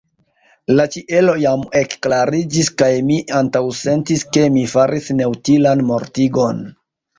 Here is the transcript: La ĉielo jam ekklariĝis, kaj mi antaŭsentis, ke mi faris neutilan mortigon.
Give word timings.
La 0.77 0.85
ĉielo 0.95 1.35
jam 1.43 1.65
ekklariĝis, 1.81 2.71
kaj 2.83 2.89
mi 3.11 3.19
antaŭsentis, 3.41 4.27
ke 4.39 4.49
mi 4.57 4.67
faris 4.75 5.13
neutilan 5.21 5.87
mortigon. 5.93 6.69